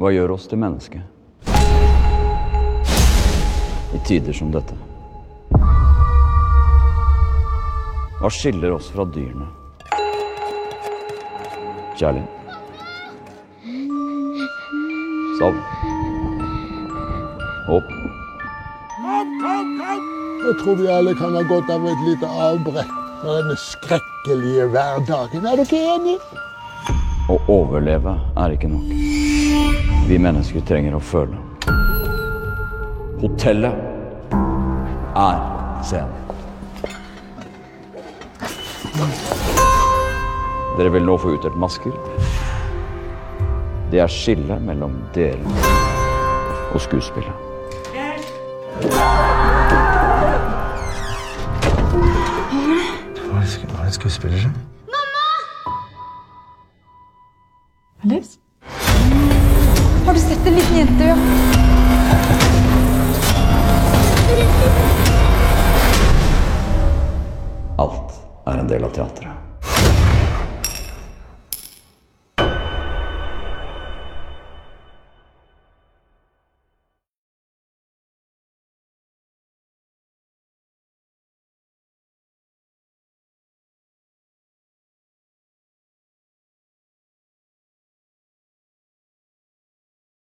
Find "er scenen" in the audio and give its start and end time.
35.16-36.18